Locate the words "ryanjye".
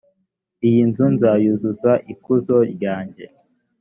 2.73-3.25